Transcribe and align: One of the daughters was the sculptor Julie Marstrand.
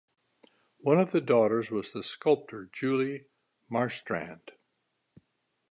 One 0.79 0.99
of 0.99 1.11
the 1.11 1.21
daughters 1.21 1.69
was 1.69 1.91
the 1.91 2.01
sculptor 2.01 2.67
Julie 2.73 3.25
Marstrand. 3.71 4.49